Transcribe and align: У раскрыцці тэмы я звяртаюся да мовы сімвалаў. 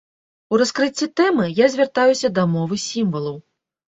У 0.53 0.59
раскрыцці 0.61 1.07
тэмы 1.21 1.45
я 1.59 1.67
звяртаюся 1.75 2.27
да 2.37 2.45
мовы 2.57 2.75
сімвалаў. 2.87 3.37